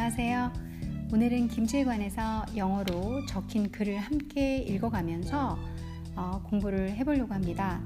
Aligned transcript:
안녕하세요. 0.00 0.52
오늘은 1.12 1.48
김치에 1.48 1.82
관해서 1.82 2.46
영어로 2.54 3.26
적힌 3.26 3.68
글을 3.72 3.98
함께 3.98 4.58
읽어가면서 4.58 5.58
어, 6.14 6.40
공부를 6.44 6.90
해보려고 6.90 7.34
합니다. 7.34 7.82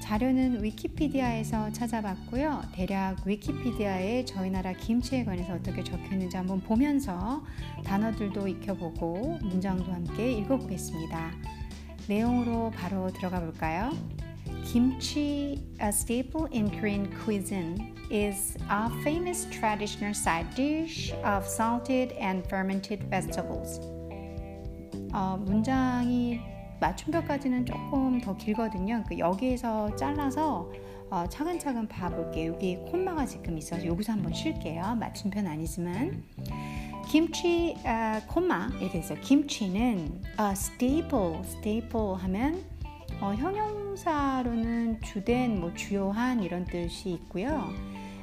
자료는 0.00 0.64
위키피디아에서 0.64 1.70
찾아봤고요. 1.72 2.62
대략 2.72 3.26
위키피디아에 3.26 4.24
저희 4.24 4.50
나라 4.50 4.72
김치에 4.72 5.22
관해서 5.22 5.52
어떻게 5.52 5.84
적혀 5.84 6.14
있는지 6.14 6.38
한번 6.38 6.62
보면서 6.62 7.44
단어들도 7.84 8.48
익혀보고 8.48 9.40
문장도 9.42 9.92
함께 9.92 10.32
읽어보겠습니다. 10.32 11.32
내용으로 12.08 12.70
바로 12.70 13.12
들어가 13.12 13.38
볼까요? 13.38 13.92
Kimchi, 14.72 15.58
a 15.80 15.90
staple 15.90 16.46
in 16.52 16.70
Korean 16.70 17.10
cuisine, 17.24 17.92
is 18.08 18.56
a 18.70 18.88
famous 19.02 19.48
traditional 19.50 20.14
side 20.14 20.54
dish 20.54 21.12
of 21.24 21.44
salted 21.44 22.12
and 22.12 22.46
fermented 22.46 23.02
vegetables. 23.10 23.80
어, 25.12 25.36
문장이 25.44 26.38
맞춤표까지는 26.80 27.66
조금 27.66 28.20
더 28.20 28.36
길거든요. 28.36 29.02
그 29.08 29.18
여기에서 29.18 29.96
잘라서 29.96 30.70
어, 31.10 31.26
차근차근 31.28 31.88
봐볼게요. 31.88 32.52
여기 32.52 32.76
콤마가 32.76 33.26
지금 33.26 33.58
있어서 33.58 33.84
여기서 33.84 34.12
한번 34.12 34.32
쉴게요. 34.32 34.94
맞춤표는 35.00 35.50
아니지만. 35.50 36.22
김치 37.08 37.74
어, 37.84 38.20
콤마 38.28 38.68
이렇게 38.78 39.00
돼서 39.00 39.16
김치는 39.16 40.22
어, 40.38 40.52
staple, 40.52 41.40
staple 41.42 42.14
하면 42.18 42.64
어, 43.20 43.34
형용사로는 43.34 45.02
주된, 45.02 45.60
뭐 45.60 45.74
주요한 45.74 46.42
이런 46.42 46.64
뜻이 46.64 47.10
있고요. 47.10 47.68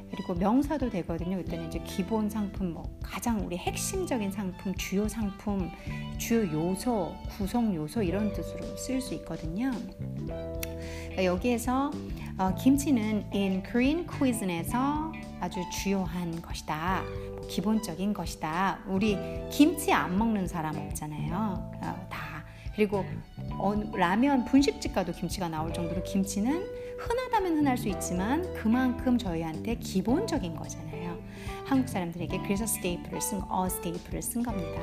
그리고 0.09 0.33
명사도 0.33 0.89
되거든요. 0.89 1.37
그때는 1.37 1.67
이제 1.67 1.79
기본 1.85 2.29
상품, 2.29 2.73
뭐 2.73 2.97
가장 3.03 3.45
우리 3.45 3.57
핵심적인 3.57 4.31
상품, 4.31 4.73
주요 4.75 5.07
상품, 5.07 5.69
주요 6.17 6.51
요소, 6.51 7.13
구성 7.37 7.75
요소 7.75 8.01
이런 8.01 8.33
뜻으로 8.33 8.75
쓸 8.75 8.99
수 8.99 9.13
있거든요. 9.15 9.69
그러니까 10.25 11.25
여기에서 11.25 11.91
어, 12.39 12.55
김치는 12.55 13.29
in 13.33 13.61
Korean 13.63 14.07
cuisine에서 14.07 15.11
아주 15.39 15.59
주요한 15.71 16.41
것이다. 16.41 17.03
뭐 17.35 17.41
기본적인 17.47 18.13
것이다. 18.13 18.79
우리 18.87 19.17
김치 19.51 19.93
안 19.93 20.17
먹는 20.17 20.47
사람 20.47 20.75
없잖아요. 20.75 21.71
어, 21.83 22.07
다 22.09 22.45
그리고 22.75 22.99
어, 23.36 23.36
라면 23.93 24.45
분식집 24.45 24.93
가도 24.93 25.11
김치가 25.11 25.49
나올 25.49 25.73
정도로 25.73 26.03
김치는 26.03 26.65
흔하다면 26.97 27.57
흔할 27.57 27.77
수 27.77 27.89
있지만 27.89 28.53
그만큼 28.53 29.17
저희한테 29.17 29.75
기본적인 29.75 30.55
거잖아요. 30.55 31.17
한국 31.65 31.89
사람들에게 31.89 32.41
그래서 32.43 32.65
스테이플을 32.65 33.21
쓴, 33.21 33.41
어 33.49 33.67
스테이플을 33.69 34.21
쓴 34.21 34.43
겁니다. 34.43 34.81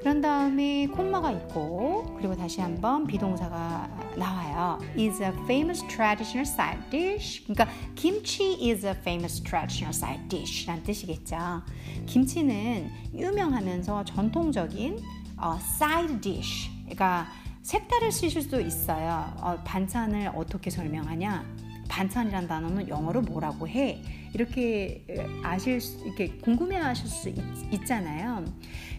그런 0.00 0.20
다음에 0.20 0.88
콤마가 0.88 1.30
있고 1.30 2.16
그리고 2.16 2.34
다시 2.34 2.60
한번 2.60 3.06
비동사가 3.06 3.88
나와요. 4.16 4.80
is 4.98 5.22
a 5.22 5.28
famous 5.44 5.86
traditional 5.86 6.42
side 6.42 6.90
dish. 6.90 7.44
그러니까 7.44 7.68
김치 7.94 8.58
is 8.68 8.84
a 8.84 8.92
famous 8.92 9.40
traditional 9.40 9.94
side 9.94 10.28
dish란 10.28 10.82
뜻이겠죠. 10.82 11.62
김치는 12.06 12.90
유명하면서 13.14 14.04
전통적인 14.04 14.98
어, 15.36 15.56
side 15.60 16.20
dish 16.20 16.68
그러니까 16.82 17.28
색깔을 17.62 18.10
쓰실 18.10 18.42
수도 18.42 18.60
있어요. 18.60 19.32
어, 19.40 19.56
반찬을 19.64 20.32
어떻게 20.34 20.70
설명하냐? 20.70 21.44
반찬이란 21.88 22.48
단어는 22.48 22.88
영어로 22.88 23.22
뭐라고 23.22 23.68
해? 23.68 24.02
이렇게 24.32 25.04
아실 25.42 25.80
수, 25.80 26.04
이렇게 26.06 26.28
궁금해하실 26.38 27.06
수 27.06 27.28
있, 27.28 27.86
잖아요 27.86 28.44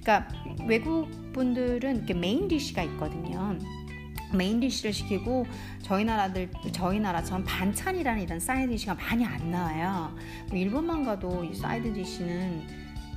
그러니까 0.02 0.28
외국 0.68 1.10
분들은 1.34 1.98
이렇게 1.98 2.14
main 2.14 2.48
dish가 2.48 2.84
있거든요. 2.84 3.58
main 4.34 4.60
dish를 4.60 4.94
시키고 4.94 5.46
저희 5.82 6.06
나라들 6.06 6.50
저희 6.72 7.00
나라처럼 7.00 7.44
반찬이라는 7.46 8.22
이런 8.22 8.40
side 8.40 8.72
dish가 8.72 8.96
많이 8.96 9.26
안 9.26 9.52
나와요. 9.52 10.16
뭐 10.50 10.58
일본만 10.58 11.04
가도 11.04 11.44
이 11.44 11.56
side 11.56 11.94
dish는 11.94 12.62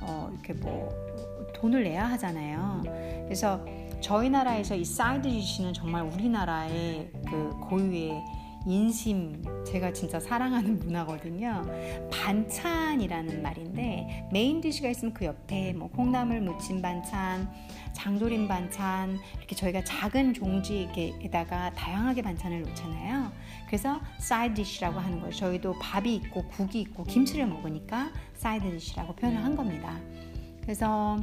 어, 0.01 0.29
이렇게 0.33 0.53
뭐 0.53 0.89
돈을 1.55 1.83
내야 1.83 2.09
하잖아요. 2.11 2.83
그래서 3.25 3.63
저희 4.01 4.29
나라에서 4.29 4.75
이 4.75 4.85
side 4.85 5.27
dish는 5.27 5.73
정말 5.73 6.03
우리나라의 6.03 7.11
그 7.27 7.49
고유의 7.69 8.23
인심 8.65 9.41
제가 9.65 9.93
진짜 9.93 10.19
사랑하는 10.19 10.79
문화거든요. 10.79 11.63
반찬이라는 12.11 13.41
말인데 13.41 14.27
main 14.31 14.59
dish가 14.59 14.89
있으면 14.89 15.13
그 15.13 15.25
옆에 15.25 15.71
뭐 15.73 15.89
콩나물 15.89 16.41
무침 16.41 16.81
반찬, 16.81 17.49
장조림 17.93 18.47
반찬 18.47 19.19
이렇게 19.37 19.55
저희가 19.55 19.83
작은 19.85 20.33
종지에다가 20.33 21.71
다양하게 21.73 22.21
반찬을 22.21 22.61
놓잖아요. 22.63 23.31
그래서 23.67 24.01
side 24.19 24.55
dish라고 24.55 24.99
하는 24.99 25.19
거예요. 25.21 25.33
저희도 25.33 25.79
밥이 25.79 26.13
있고 26.15 26.43
국이 26.49 26.81
있고 26.81 27.05
김치를 27.05 27.47
먹으니까 27.47 28.11
side 28.35 28.69
dish라고 28.69 29.13
표현을 29.15 29.43
한 29.43 29.55
겁니다. 29.55 29.97
그래서 30.61 31.17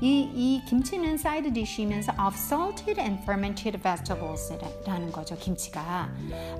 이, 0.00 0.30
이 0.34 0.62
김치는 0.64 1.18
side 1.18 1.52
dish면서 1.52 2.12
of 2.12 2.34
salted 2.34 2.98
and 2.98 3.22
fermented 3.22 3.78
vegetables라는 3.78 5.12
거죠. 5.12 5.36
김치가 5.36 6.08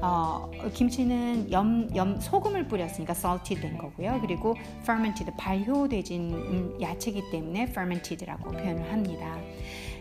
어, 0.03 0.51
김치는 0.75 1.51
염, 1.51 1.89
염 1.97 2.21
소금을 2.21 2.69
뿌렸으니까 2.69 3.15
salted 3.17 3.63
된 3.63 3.79
거고요. 3.79 4.21
그리고 4.21 4.55
fermented 4.83 5.33
발효되진 5.39 6.33
음, 6.33 6.79
야채이기 6.81 7.31
때문에 7.31 7.63
fermented라고 7.63 8.51
표현을 8.51 8.93
합니다. 8.93 9.39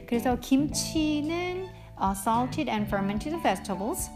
그래서 0.05 0.37
김치는 0.39 1.69
uh, 2.01 2.13
salted 2.13 2.69
and 2.69 2.87
fermented 2.87 3.41
vegetables 3.41 4.09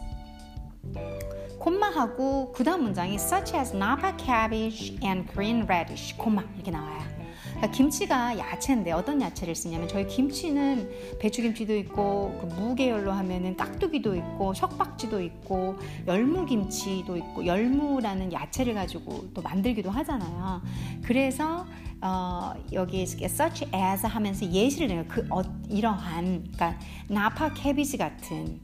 콤마하고 1.58 2.52
그 2.52 2.62
다음 2.62 2.82
문장이 2.82 3.14
such 3.14 3.56
as 3.56 3.74
napa 3.74 4.12
cabbage 4.18 4.98
and 5.02 5.26
Korean 5.32 5.62
radish 5.62 6.14
콤마 6.18 6.42
이렇게 6.56 6.70
나와요. 6.70 7.23
그러니까 7.54 7.70
김치가 7.70 8.36
야채인데 8.38 8.92
어떤 8.92 9.20
야채를 9.20 9.54
쓰냐면 9.54 9.88
저희 9.88 10.06
김치는 10.06 11.18
배추김치도 11.18 11.74
있고 11.76 12.38
그 12.40 12.46
무계열로 12.60 13.12
하면은 13.12 13.56
깍두기도 13.56 14.14
있고 14.16 14.54
석박지도 14.54 15.22
있고 15.22 15.76
열무김치도 16.06 17.16
있고 17.16 17.46
열무라는 17.46 18.32
야채를 18.32 18.74
가지고 18.74 19.28
또 19.32 19.42
만들기도 19.42 19.90
하잖아요. 19.90 20.62
그래서 21.02 21.66
어, 22.00 22.52
여기 22.72 23.02
such 23.02 23.66
as 23.74 24.06
하면서 24.06 24.44
예시를 24.44 24.88
내요. 24.88 25.04
그 25.08 25.26
어, 25.30 25.42
이러한 25.70 26.50
그러니까 26.52 26.78
나파 27.08 27.54
캐비지 27.54 27.96
같은 27.96 28.60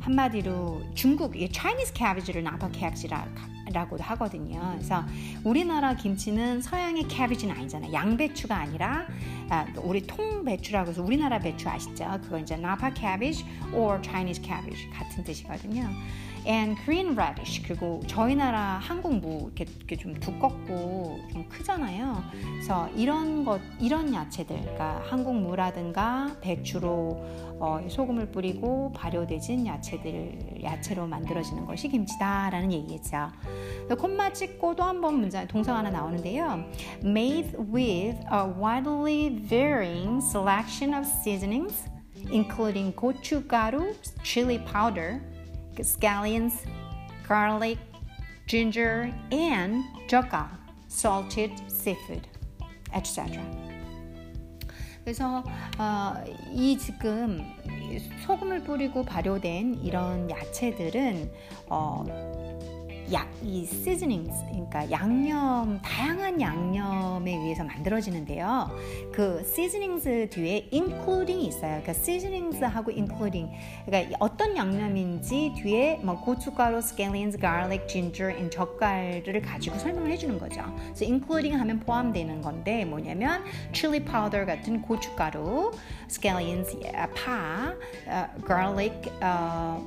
한마디로 0.00 0.82
중국 0.94 1.34
Chinese 1.34 1.92
cabbage를 1.94 2.42
나파 2.42 2.70
cabbage라 2.70 3.26
라고도 3.72 4.02
하거든요. 4.02 4.72
그래서 4.74 5.04
우리나라 5.44 5.94
김치는 5.94 6.62
서양의 6.62 7.08
캐비지는 7.08 7.54
아니잖아요. 7.54 7.92
양배추가 7.92 8.56
아니라 8.56 9.06
아, 9.50 9.66
우리 9.82 10.06
통배추라고 10.06 10.90
해서 10.90 11.02
우리나라 11.02 11.38
배추 11.38 11.68
아시죠? 11.68 12.18
그거 12.22 12.38
이제 12.38 12.56
나파 12.56 12.92
cabbage 12.94 13.44
or 13.72 14.00
Chinese 14.02 14.42
cabbage 14.42 14.88
같은 14.90 15.24
뜻이거든요. 15.24 15.88
And 16.48 16.80
Korean 16.82 17.12
radish 17.12 17.62
그리고 17.62 18.00
저희 18.06 18.34
나라 18.34 18.78
한국 18.82 19.20
무 19.20 19.50
이렇게, 19.54 19.66
이렇게 19.76 19.96
좀 19.96 20.14
두껍고 20.18 21.20
좀 21.30 21.46
크잖아요. 21.46 22.24
그래서 22.32 22.88
이런 22.96 23.44
것 23.44 23.60
이런 23.78 24.14
야채들, 24.14 24.58
그러니까 24.58 25.02
한국 25.04 25.34
무라든가 25.36 26.34
배추로 26.40 27.22
어, 27.60 27.80
소금을 27.86 28.30
뿌리고 28.30 28.92
발효되진 28.92 29.66
야채들 29.66 30.62
야채로 30.62 31.06
만들어지는 31.06 31.66
것이 31.66 31.88
김치다라는 31.88 32.72
얘기겠죠. 32.72 33.28
콤마 33.98 34.32
찍고 34.32 34.74
또 34.74 34.84
한 34.84 35.02
번 35.02 35.20
문장 35.20 35.46
동사 35.46 35.76
하나 35.76 35.90
나오는데요. 35.90 36.64
Made 37.04 37.58
with 37.58 38.18
a 38.32 38.48
widely 38.58 39.28
varying 39.46 40.22
selection 40.24 40.94
of 40.94 41.06
seasonings, 41.06 41.84
including 42.32 42.96
고춧가루, 42.96 43.94
chili 44.22 44.64
powder, 44.64 45.20
scallions, 45.82 46.54
garlic, 47.26 47.78
ginger, 48.46 49.12
and 49.30 49.84
jokka, 50.08 50.48
salted 50.88 51.52
seafood, 51.68 52.26
etc. 52.94 53.40
그래서 55.04 55.42
어, 55.78 56.14
이 56.52 56.76
지금 56.76 57.40
소금을 58.26 58.62
뿌리고 58.62 59.04
발효된 59.04 59.80
이런 59.82 60.28
야채들은 60.28 61.32
어, 61.70 62.04
약, 63.12 63.26
이 63.42 63.62
seasonings, 63.62 64.44
그러니까 64.50 64.90
양념, 64.90 65.80
다양한 65.80 66.40
양념에 66.40 67.36
의해서 67.36 67.64
만들어지는데요. 67.64 68.70
그 69.12 69.40
seasonings 69.40 70.28
뒤에 70.30 70.68
including이 70.72 71.46
있어요. 71.46 71.80
그러니까 71.80 71.92
seasonings하고 71.92 72.90
including. 72.92 73.50
그러니까 73.86 74.16
어떤 74.20 74.56
양념인지 74.56 75.54
뒤에 75.56 76.00
뭐 76.02 76.20
고춧가루, 76.20 76.78
scallions, 76.78 77.38
garlic, 77.38 77.86
ginger, 77.88 78.34
and 78.34 78.54
젓갈을 78.54 79.40
가지고 79.40 79.78
설명을 79.78 80.10
해주는 80.12 80.38
거죠. 80.38 80.60
그래서 80.76 81.04
including 81.04 81.58
하면 81.58 81.80
포함되는 81.80 82.42
건데 82.42 82.84
뭐냐면 82.84 83.42
chili 83.72 84.00
powder 84.04 84.44
같은 84.44 84.82
고춧가루, 84.82 85.72
scallions, 86.10 86.76
파, 87.14 87.72
uh, 88.06 88.46
garlic, 88.46 89.10
uh, 89.22 89.80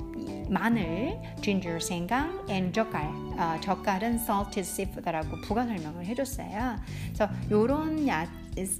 마늘, 0.48 1.20
ginger, 1.40 1.78
생강, 1.78 2.50
and 2.50 2.72
젓갈. 2.72 3.11
어, 3.36 3.58
젓갈은 3.60 4.14
salted 4.14 4.60
seafood라고 4.60 5.40
부가 5.42 5.64
설명을 5.66 6.04
해줬어요. 6.06 6.76
그래서 7.06 7.28
이런 7.48 8.06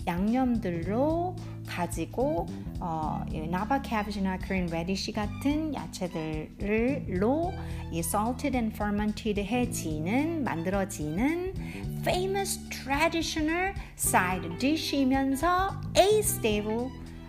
양념들로 0.06 1.34
가지고 1.66 2.46
어, 2.78 3.24
napa 3.50 3.82
cabbage나 3.82 4.38
green 4.38 4.66
radish 4.66 5.12
같은 5.12 5.74
야채들로 5.74 7.52
이 7.90 7.98
salted 8.00 8.56
and 8.56 8.74
fermented 8.74 9.42
해지는 9.42 10.44
만들어지는 10.44 11.54
famous 12.00 12.58
traditional 12.68 13.74
side 13.96 14.58
dish이면서 14.58 15.80
a 15.96 16.18
staple 16.18 16.88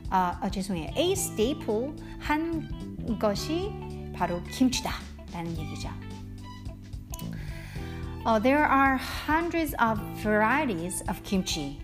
아, 0.09 0.39
어, 0.44 0.50
죄송해요 0.50 0.91
a 0.97 1.11
staple 1.13 1.94
한 2.19 3.17
것이 3.19 3.71
바로 4.13 4.41
김치다라는 4.44 5.57
얘기죠. 5.57 5.89
Uh, 8.25 8.39
there 8.39 8.63
are 8.63 8.95
hundreds 8.95 9.75
of 9.79 9.99
varieties 10.23 11.03
of 11.09 11.21
kimchi. 11.23 11.77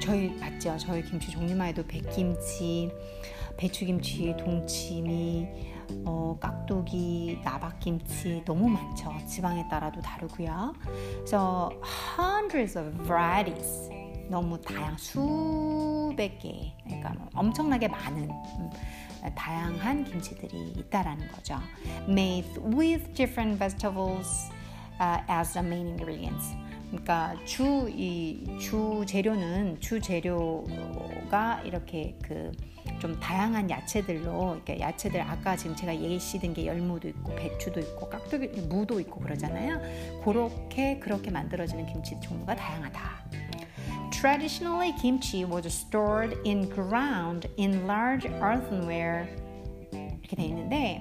저희 0.00 0.30
맞죠? 0.38 0.78
저희 0.78 1.02
김치 1.02 1.32
종류만 1.32 1.68
해도 1.68 1.84
백김치, 1.84 2.90
배추김치, 3.56 4.36
동치미, 4.38 5.48
어, 6.04 6.36
깍두기, 6.40 7.40
나박김치 7.44 8.42
너무 8.44 8.68
많죠. 8.68 9.12
지방에 9.26 9.66
따라도 9.68 10.00
다르고요. 10.00 10.74
그래서 11.16 11.72
hundreds 12.16 12.78
of 12.78 12.96
varieties 13.04 13.90
너무 14.28 14.60
다양 14.60 14.96
수백 14.96 16.38
개, 16.38 16.72
그러니까 16.84 17.14
엄청나게 17.34 17.88
많은 17.88 18.30
음, 18.30 18.70
다양한 19.34 20.04
김치들이 20.04 20.74
있다라는 20.76 21.32
거죠. 21.32 21.58
Made 22.08 22.48
with 22.62 23.12
different 23.14 23.58
vegetables. 23.58 24.50
Uh, 25.00 25.22
as 25.28 25.52
the 25.54 25.66
main 25.66 25.86
ingredients. 25.88 26.54
그러니까 26.90 27.34
주 27.44 27.88
이 27.88 28.58
주 28.58 29.04
재료는 29.06 29.80
주 29.80 30.00
재료가 30.00 31.62
이렇게 31.64 32.16
그 32.22 32.52
좀 32.98 33.18
다양한 33.18 33.70
야채들로 33.70 34.54
이렇게 34.56 34.78
야채들 34.78 35.20
아까 35.22 35.56
지금 35.56 35.74
제가 35.74 35.98
예시든 35.98 36.52
게 36.52 36.66
열무도 36.66 37.08
있고 37.08 37.34
배추도 37.34 37.80
있고 37.80 38.08
깍두기 38.10 38.48
무도 38.68 39.00
있고 39.00 39.20
그러잖아요. 39.20 39.80
그렇게 40.22 40.98
그렇게 40.98 41.30
만들어지는 41.30 41.86
김치 41.86 42.18
종류가 42.20 42.56
다양하다. 42.56 43.00
Traditionally, 44.12 44.92
kimchi 45.00 45.44
was 45.44 45.66
stored 45.66 46.36
in 46.44 46.68
ground 46.68 47.48
in 47.58 47.86
large 47.86 48.28
earthenware 48.28 49.26
이렇게 49.92 50.36
돼 50.36 50.44
있는데 50.44 51.00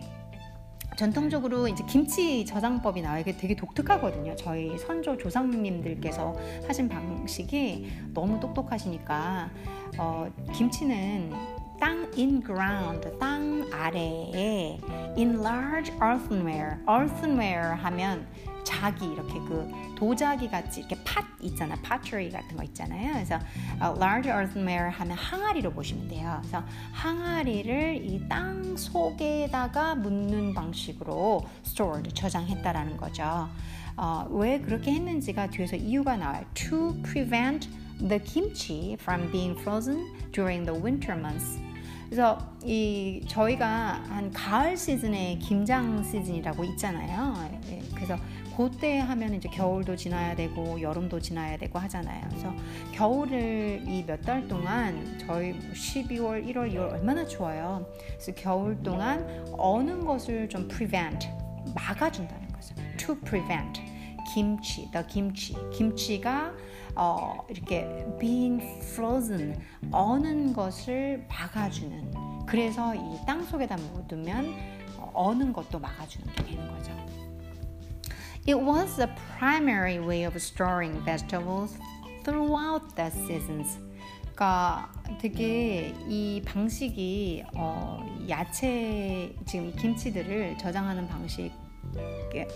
전통적으로 1.00 1.70
이제 1.70 1.82
김치 1.88 2.44
저장법이 2.44 3.02
나와요. 3.02 3.22
이게 3.22 3.32
되게 3.38 3.56
독특하거든요. 3.56 4.36
저희 4.36 4.78
선조 4.78 5.16
조상님들께서 5.16 6.36
하신 6.68 6.90
방식이 6.90 7.90
너무 8.14 8.38
똑똑하시니까 8.42 9.50
어, 9.98 10.30
김치는 10.54 11.32
땅 11.80 12.10
in 12.18 12.42
ground 12.42 13.08
땅 13.20 13.68
아래에 13.72 14.80
in 15.18 15.40
large 15.40 15.92
earthenware 16.02 16.78
earthenware 16.90 17.76
하면 17.84 18.28
자기 18.64 19.06
이렇게 19.08 19.34
그 19.48 19.68
도자기 19.96 20.48
같이 20.50 20.82
이렇게 20.82 20.96
팥 21.04 21.26
있잖아 21.42 21.76
pottery 21.82 22.30
같은 22.30 22.56
거 22.56 22.64
있잖아요. 22.64 23.14
그래서 23.14 23.40
uh, 23.82 23.98
large 23.98 24.30
earthenware 24.30 24.92
하면 24.92 25.18
항아리로 25.18 25.72
보시면 25.72 26.08
돼요. 26.08 26.38
그래서 26.42 26.64
항아리를 26.92 28.06
이 28.06 28.28
땅 28.30 28.78
속에다가 28.78 29.96
묻는 29.96 30.54
방식으로 30.54 31.46
stored 31.66 32.14
저장했다라는 32.14 32.98
거죠. 32.98 33.50
어, 33.98 34.28
왜 34.30 34.60
그렇게 34.60 34.92
했는지가 34.92 35.48
뒤에서 35.50 35.76
이유가 35.76 36.16
나와요. 36.16 36.46
To 36.54 36.94
prevent 37.02 37.70
the 37.98 38.20
kimchi 38.24 38.94
from 38.94 39.32
being 39.32 39.60
frozen 39.60 40.06
during 40.32 40.66
the 40.66 40.80
winter 40.80 41.18
months. 41.20 41.60
그래서 42.10 42.40
이 42.64 43.22
저희가 43.28 44.02
한 44.10 44.32
가을 44.32 44.76
시즌에 44.76 45.38
김장 45.38 46.04
시즌이라고 46.04 46.64
있잖아요. 46.64 47.36
예, 47.70 47.82
그래서 47.94 48.18
그때 48.58 48.98
하면 49.00 49.36
이제 49.36 49.48
겨울도 49.48 49.96
지나야 49.96 50.36
되고 50.36 50.82
여름도 50.82 51.20
지나야 51.22 51.56
되고 51.58 51.78
하잖아요. 51.80 52.26
그래서 52.30 52.54
겨울을 52.92 53.84
이 53.88 54.04
몇 54.06 54.22
달 54.26 54.46
동안 54.48 55.18
저희 55.20 55.54
12월, 55.72 56.46
1월, 56.48 56.74
2월 56.74 56.92
얼마나 56.94 57.26
추워요. 57.26 57.86
그래서 58.10 58.34
겨울 58.36 58.82
동안 58.84 59.26
어느 59.58 60.04
것을 60.04 60.50
좀 60.50 60.68
prevent 60.68 61.30
막아준다는 61.76 62.48
거죠. 62.50 62.76
To 62.98 63.16
prevent 63.22 63.82
김치, 64.34 64.90
the 64.92 65.06
김치, 65.08 65.56
김치가 65.74 66.54
어, 66.96 67.46
이렇게 67.50 68.06
being 68.20 68.62
frozen 68.82 69.60
어는 69.92 70.54
것을 70.54 71.26
막아주는. 71.30 72.46
그래서 72.46 72.96
이 72.96 73.26
땅 73.26 73.44
속에다 73.44 73.78
묻으면 73.78 74.54
어는 75.14 75.54
것도 75.54 75.80
막아주는 75.80 76.34
게 76.34 76.44
되는 76.44 76.68
거죠. 76.68 76.92
It 78.48 78.56
was 78.56 78.96
the 78.96 79.08
primary 79.38 80.00
way 80.00 80.26
of 80.26 80.36
storing 80.38 81.04
vegetables 81.06 81.78
throughout 82.24 82.96
the 82.96 83.08
seasons. 83.12 83.80
그러니까 84.34 84.90
되게 85.20 85.94
이 86.08 86.42
방식이 86.46 87.44
어, 87.56 88.00
야채 88.30 89.36
지금 89.46 89.68
이 89.68 89.72
김치들을 89.74 90.58
저장하는 90.58 91.08
방식 91.08 91.52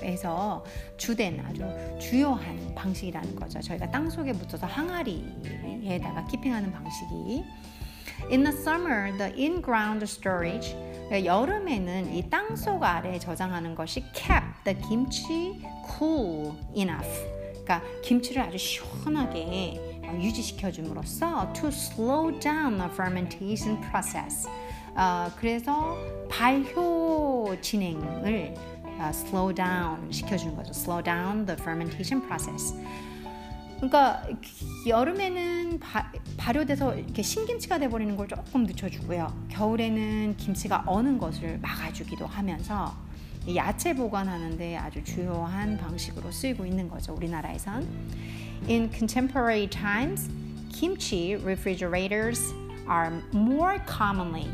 에서 0.02 0.64
주된 0.98 1.40
아주 1.46 1.64
주요한 2.00 2.74
방식이라는 2.76 3.36
거죠. 3.36 3.60
저희가 3.60 3.90
땅 3.92 4.10
속에 4.10 4.32
묻어서 4.34 4.68
항아리에다가 4.68 6.26
키핑하는 6.26 6.72
방식이 6.72 7.44
In 8.32 8.44
the 8.44 8.56
summer, 8.56 9.12
the 9.18 9.34
in-ground 9.36 10.04
storage 10.04 10.76
여름에는 11.12 12.14
이 12.14 12.30
땅 12.30 12.56
속 12.56 12.84
아래 12.84 13.20
저장하는 13.20 13.76
것이 13.76 14.02
kept 14.14 14.64
the 14.64 14.80
kimchi 14.88 15.62
cool 15.98 16.54
enough. 16.76 17.10
그러니까 17.64 17.82
김치를 18.04 18.42
아주 18.42 18.58
시원하게 18.58 19.80
유지시켜 20.22 20.72
줌으로써 20.72 21.52
to 21.54 21.70
slow 21.70 22.38
down 22.40 22.78
the 22.78 22.90
fermentation 22.92 23.82
process. 23.82 24.48
어, 24.96 25.30
그래서 25.38 25.98
발효 26.30 27.56
진행을 27.62 28.54
uh, 28.54 28.83
slow 29.10 29.54
down 29.54 30.12
시켜주는 30.12 30.56
거죠. 30.56 30.72
slow 30.72 31.04
down 31.04 31.46
the 31.46 31.60
fermentation 31.60 32.22
process. 32.26 32.74
그러니까 33.78 34.24
여름에는 34.88 35.80
바, 35.80 36.10
발효돼서 36.38 36.96
이렇게 36.96 37.22
신김치가 37.22 37.80
돼버리는 37.80 38.16
걸 38.16 38.28
조금 38.30 38.64
늦춰주고요. 38.64 39.48
겨울에는 39.50 40.38
김치가 40.38 40.84
어는 40.86 41.18
것을 41.18 41.60
막아주기도 41.60 42.26
하면서 42.26 42.96
야채 43.56 43.94
보관하는데 43.94 44.78
아주 44.78 45.04
주요한 45.04 45.78
방식으로 45.78 46.32
쓰이고 46.32 46.66
있는 46.66 46.88
거죠. 46.90 47.14
우리나라에선. 47.14 47.86
In 48.70 48.90
contemporary 48.94 49.68
times, 49.68 50.30
kimchi 50.72 51.36
refrigerators 51.36 52.54
are 52.90 53.12
more 53.34 53.80
commonly 53.86 54.50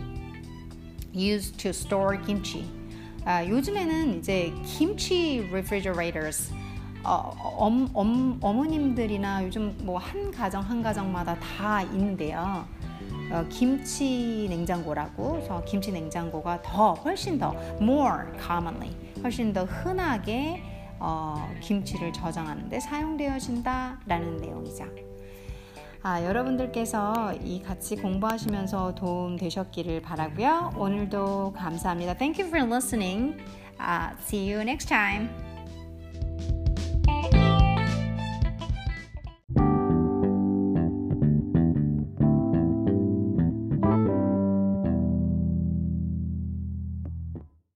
used 1.14 1.60
to 1.60 1.70
store 1.70 2.18
kimchi. 2.18 2.79
아, 3.26 3.46
요즘에는 3.46 4.20
이제 4.20 4.54
김치 4.66 5.40
refrigerators 5.52 6.52
어, 7.04 7.34
엄, 7.58 7.90
엄, 7.94 8.38
어머님들이나 8.42 9.44
요즘 9.46 9.76
뭐 9.84 9.98
한 10.00 10.32
가정 10.32 10.62
한 10.62 10.82
가정마다 10.82 11.36
다 11.40 11.82
있는데요. 11.84 12.66
어, 13.32 13.46
김치 13.50 14.48
냉장고라고 14.50 15.34
그래서 15.34 15.64
김치 15.66 15.92
냉장고가 15.92 16.62
더 16.64 16.94
훨씬 16.94 17.38
더 17.38 17.54
more 17.80 18.24
commonly 18.42 18.92
훨씬 19.24 19.54
더 19.54 19.66
흔하게 19.66 20.64
어, 21.00 21.48
김치를 21.62 22.12
저장하는데 22.12 22.80
사용되어진다라는 22.80 24.38
내용이죠. 24.38 24.86
아, 26.02 26.24
여러분들께서 26.24 27.34
이 27.44 27.62
같이 27.62 27.98
공부하시면서 27.98 28.96
도움 28.96 29.36
되셨기를 29.36 30.02
바라고요. 30.02 30.72
오늘도 30.78 31.54
감사합니다. 31.54 32.14
Thank 32.16 32.42
you 32.42 32.48
for 32.48 32.66
listening. 32.66 33.38
Uh, 33.80 34.16
see 34.22 34.52
you 34.52 34.62
next 34.62 34.88
time. 34.88 35.49